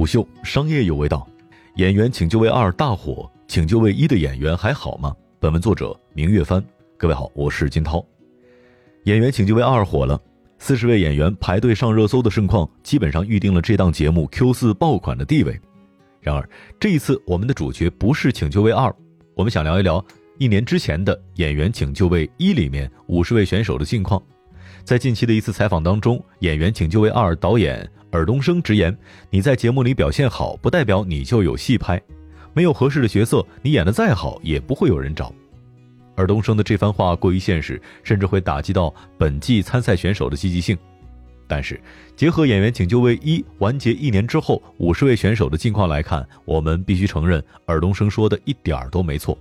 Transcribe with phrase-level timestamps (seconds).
[0.00, 1.28] 虎嗅商业有味道，
[1.74, 5.14] 演员请就位二大火，请就位一的演员还好吗？
[5.38, 6.64] 本文作者明月帆。
[6.96, 8.02] 各位好，我是金涛。
[9.04, 10.18] 演员请就位二火了，
[10.58, 15.60] 四十位演员排队上热搜的盛况，基本上预定了这档节目 Q 四爆款的地位。
[16.22, 16.48] 然而
[16.80, 18.90] 这一次我们的主角不是请就位二，
[19.34, 20.02] 我们想聊一聊
[20.38, 24.22] 一年之前的演员请就位一里面五十位选手的近况。
[24.82, 28.96] 在近期的一次采访当中，演员请就位二导演尔冬升直言
[29.30, 32.00] ：“你在节目里表现好，不代表你就有戏拍。
[32.52, 35.32] 没有合适的角色，你演得再好，也不会有人找。”
[36.16, 40.76] 尔冬升的这番话过于现实，甚至会打击到本季参赛选手的积极性。
[41.46, 41.80] 但是，
[42.14, 49.36] 结合演员请就位一完结一年之后五十位选手的近况来看，我们必须承认尔冬升说的一点儿都没错。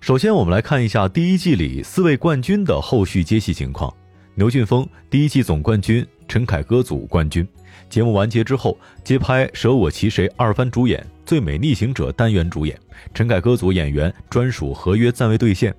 [0.00, 3.92] 首先，我们来看一下第一季里四位冠军的后续接戏情况。
[4.34, 7.46] 牛俊峰第一季总冠军，陈凯歌组冠军。
[7.88, 12.78] 节目完结之后，接拍《舍我其谁》二番主演，《最美逆行者》单元主演。
[13.14, 15.74] 陈凯歌组演员专属合约暂未兑现。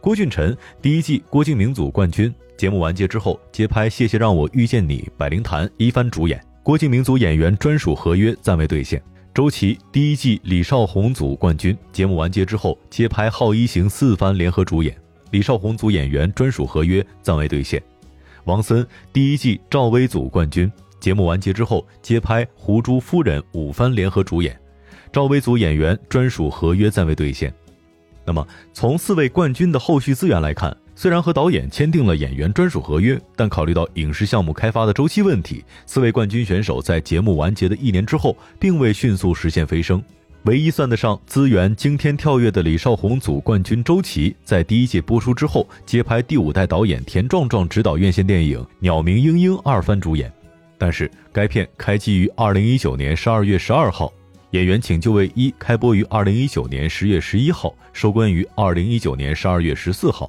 [0.00, 6.40] 郭俊辰第一季郭敬明组冠军，节目完结之后接拍《谢谢让我遇见你》百灵坛一番主演。
[6.62, 9.02] 郭敬明组演员专属合约暂未兑现。
[9.34, 14.94] 周琦第一季李少红组冠军，节目完结之后接拍《好一行》四番联合主演。
[15.30, 17.82] 李少红组演员专属合约暂未兑现，
[18.44, 24.58] 王森第一季赵薇组冠军，节目完结之后接拍《胡珠夫人》五番联合主演，
[25.12, 27.54] 赵薇组演员专属合约暂未兑现。
[28.24, 40.02] 那么从四位冠军的后续资源来看，虽然和导演签订了演员专属合约，但考虑到影视项目开发的周期问题，四位冠军选手在节目完结的一年之后，并未迅速实现飞升。
[40.46, 50.32] 唯一算得上资源惊天跳跃的李少红组冠军周琦，在第一届播出之后接拍第五代导演田壮壮执导院线电影《鸟鸣莺莺》二番主演，
[50.76, 54.12] 但是该片开机于二零一九年十二月十二号，
[54.50, 60.28] 演员请就位一开播于二零一九年十月十一号，收官于二零一九年十二月十四号。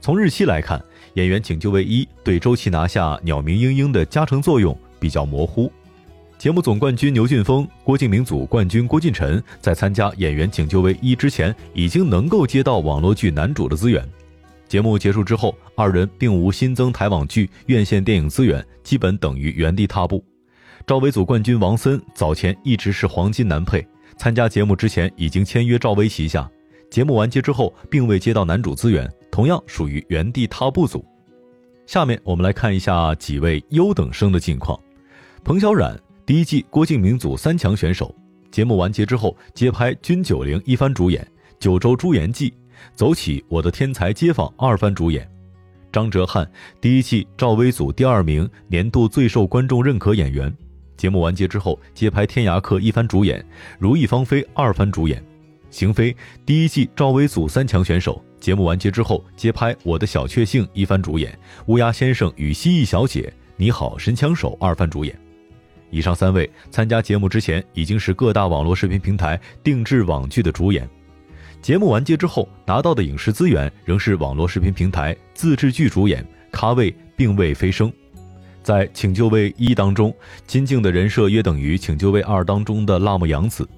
[0.00, 0.80] 从日期来看，
[1.14, 5.72] 演员请就位一对周琦拿下《鸟鸣莺莺》的加成作用比较模糊。
[6.40, 14.02] 节目总冠军牛俊峰、郭敬明组冠军郭俊辰在参加《演员请就位一》之前，已经能够接到网络剧男主的资源。
[14.66, 20.24] 节目结束之后，二人并无新增台网剧、院线电影资源，基本等于原地踏步。
[20.86, 23.86] 赵薇组冠军王森早前一直是黄金男配，
[24.16, 26.50] 参加节目之前已经签约赵薇旗下，
[26.90, 31.04] 节目完结之后并未接到男主资源，同样属于原地踏步组。
[31.84, 34.80] 下面我们来看一下几位优等生的近况：
[35.44, 35.94] 彭小苒。
[36.30, 38.14] 第一季郭敬明组三强选手，
[38.52, 41.20] 节目完结之后接拍《君九龄》一番主演，
[41.58, 42.48] 《九州朱颜记》
[42.94, 45.28] 走起，《我的天才街坊》二番主演。
[45.90, 46.46] 张哲瀚
[46.80, 50.56] 第一季赵薇组第二名，年度最受观众认可演员，
[50.96, 53.40] 节目完结之后接拍《天涯客》一番主演，
[53.80, 55.20] 《如意芳菲》二番主演。
[55.68, 56.14] 邢菲
[56.46, 61.32] 第一季赵薇组三强选手，节目完结之后接拍《我的小确幸》一番主演，
[61.66, 63.22] 《乌鸦先生与蜥蜴小姐》
[63.56, 65.12] 你好神枪手二番主演。
[65.90, 70.88] 以上三位参加节目之前已经是各大网络视频平台定制网剧的主演，
[71.60, 77.92] 节目完结之后拿到的影视资源仍是网络视频平台自制剧主演，咖位并未飞升。
[78.62, 80.14] 在《请就位一》当中，
[80.46, 83.68] 金靖的人设约等于《请就位二》当中的辣目洋子。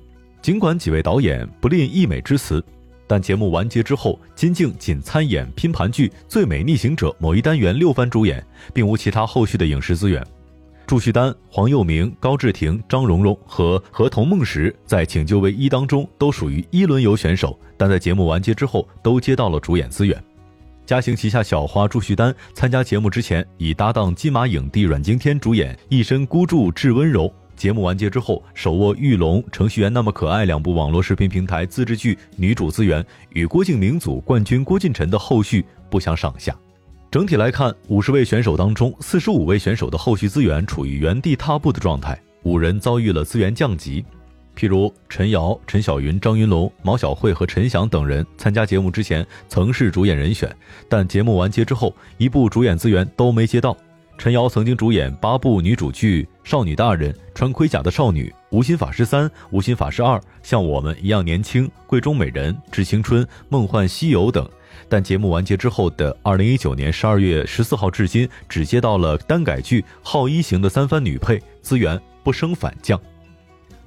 [0.42, 2.62] 尽管几位导演不吝溢美之词，
[3.06, 8.44] 但节目完结之后，金靖仅参演拼盘剧《最美逆行者》某一单元六番主演，
[8.74, 10.20] 并无其他后续的影视资源。
[10.92, 20.22] 祝绪丹、黄又明、高志廷、张荣荣和何童梦石在《请就位一》当中都属于一轮游选手，但在节目完结之后都接到了主演资源。
[20.84, 27.26] 嘉行旗下小花祝绪丹参加节目之前已搭档金马影帝阮经天主演《一身孤注致温柔》，
[27.56, 36.54] 节目完结之后手握《玉龙》《程序员那么可爱》两部网络视频平台自制剧女主资源，与郭敬明组冠军郭俊辰的后续不相上下。
[37.12, 44.02] 整体来看，五十位选手当中，四十五位选手的后续资源处于原地踏步的状态，五人遭遇了资源降级。
[44.56, 50.50] 譬如陈瑶、陈小云、张云龙、毛晓慧和陈翔等人参加节目之前曾是主演人选，
[50.88, 53.76] 但节目完结之后，一部主演资源都没接到。
[54.16, 64.46] 陈瑶曾经主演八部女主剧《少女大人》《穿盔甲的少女》《无心法师三》《无心法师二》《像我们一样年轻》《贵中美人》《致青春》《梦幻西游》等。
[64.90, 73.00] 但节目完结之后的二零一九年十二月十四号至今，只接到了单改剧《好一行》的三番女配资源不升反降。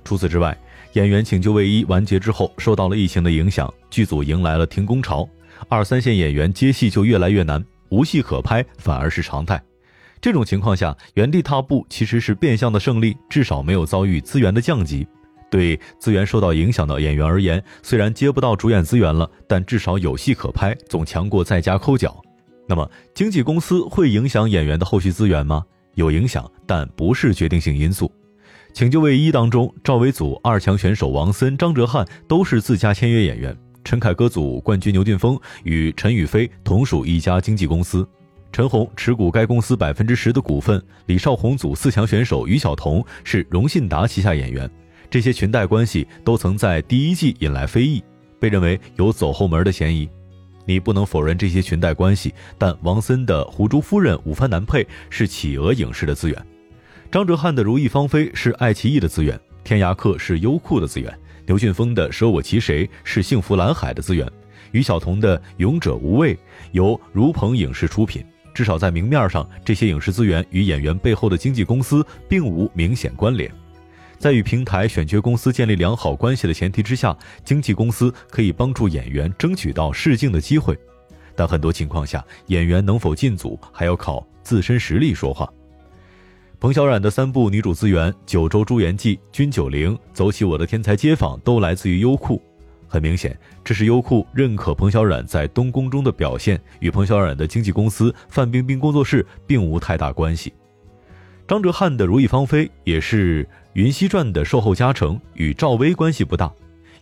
[0.03, 0.57] 除此之外，
[0.93, 5.29] 演员请就位一完结之后，受到了疫情的影响，剧组迎来了停工潮，
[5.69, 9.61] 二三线演员接戏就越来越难，无戏可拍反而是常态。
[10.25, 15.07] 这种情况下，原地踏步其实是变相的胜利，至少没有遭遇资源的降级。
[15.51, 22.19] 对资源受到影响的演员而言，虽然接不到主演资源了，但至少有戏可拍，总强过在家抠脚。
[22.67, 25.63] 那么，经纪公司会影响演员的后续资源吗？
[25.93, 28.11] 有影响，但不是决定性因素。
[28.73, 38.03] 请就位一当中，赵薇组二强选手王森、张哲瀚都是自家签约演员；陈凯歌组冠军牛俊峰与陈雨菲同属一家经纪公司，
[38.55, 40.81] 陈红持股该公司百分之十的股份。
[41.07, 44.71] 李少红组四强选手于晓彤是荣信达旗下演员。
[45.09, 48.01] 这些裙带关系都曾在第一季引来非议，
[48.39, 50.09] 被认为有走后门的嫌疑。
[50.65, 56.47] 你不能否认这些裙带关系，但王森的《狐珠夫人》午饭男配是企鹅影视的资源，
[57.11, 61.13] 张哲瀚的《如意芳菲》是爱奇艺的资源，《天涯客》是优酷的资源，
[61.45, 64.25] 牛俊峰的《舍我其谁》是幸福蓝海的资源，
[64.71, 66.33] 于晓彤的《勇者无畏》
[66.71, 68.25] 由如鹏影视出品。
[68.55, 73.51] 至少在明面上，这些影视资源与演员背后的经纪公司并无明显关联。
[74.17, 80.75] 在与平台选角公司建立良好关系的前提之下，经纪公司可以帮助演员争取到试镜的机会，
[81.35, 85.51] 但很多情况下，演员能否进组还要靠自身实力说话。
[86.57, 92.41] 彭小苒的三部女主资源《九州朱颜记》《君九龄》《走起我的天才街坊》都来自于优酷，
[92.95, 100.53] 很明显，这是优酷认可彭小苒在东宫中的表现，与彭小苒的经纪公司范冰冰工作室并无太大关系。
[101.45, 103.43] 张哲瀚的《如意芳菲》也是
[103.73, 106.49] 《云汐传》的售后加成，与赵薇关系不大。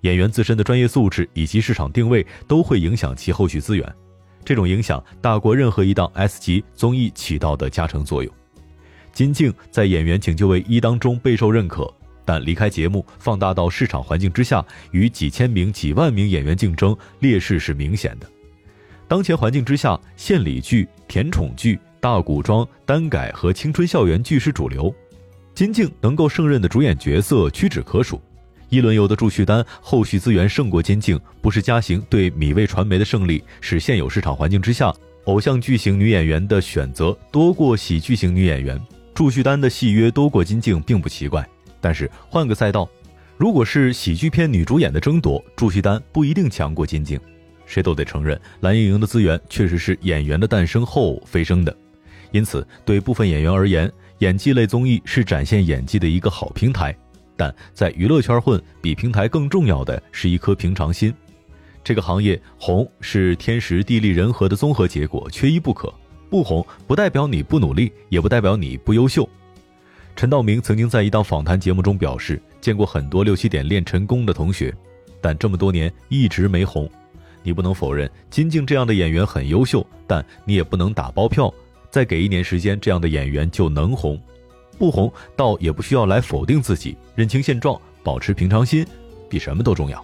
[0.01, 3.95] 演员自身的专业素质以及市场定位都会影响其后续资源，
[4.43, 8.33] 这种影响大过任何一档 S 级综艺起到的加成作用。
[9.11, 11.87] 金靖在《演员请就位一》当中备受认可，
[12.25, 18.27] 但离开节目，放大到市场环境之下，与几千名、几万名演员竞争，劣势是明显的。
[19.07, 21.79] 当前环境之下，献礼剧、甜宠剧。
[21.99, 24.93] 大古装、耽改和青春校园剧是主流，
[25.55, 28.21] 金靖能够胜任的主演角色屈指可数。
[28.67, 34.93] 一轮游的祝绪丹后续资源胜过金靖，不是嘉行对米未传媒的胜利，是现有市场环境之下，
[35.23, 38.77] 偶像剧型女演员的选择多过喜剧型女演员。
[39.13, 41.47] 祝绪丹的戏约多过金靖并不奇怪，
[41.83, 42.89] 但是换个赛道，
[43.37, 47.19] 如果是喜剧片女主演的争夺，祝绪丹不一定强过金靖。
[47.65, 51.75] 谁都得承认，蓝盈莹的资源确实是演员的诞生后飞升的。
[52.31, 56.95] 因此，对部分演员而言，演技类综艺是展现演技的一个好平台。
[57.35, 61.13] 但在娱乐圈混，比平台更重要的是一颗平常心。
[61.83, 65.93] 这个行业红是天时地利人和的综合结果，缺一不可。
[66.29, 69.27] 不红不代表你不努力，也不代表你不优秀。
[70.15, 74.73] 陈道明曾经在一档访谈节目中表示，见过很多六七点练成功的同学，
[75.19, 76.89] 但这么多年一直没红。
[77.41, 81.53] 你不能否认金靖这样的演员很优秀，但你也不能打包票。
[81.89, 84.19] 再给一年时间，这样的演员就能红，
[84.77, 88.85] 不红倒也不需要来否定自己，认清现状，保持平常心，
[89.29, 90.03] 比什么都重要。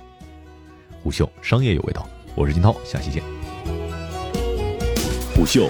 [1.02, 3.24] 虎嗅商业有味道，我是金涛，下期见。
[5.34, 5.70] 虎嗅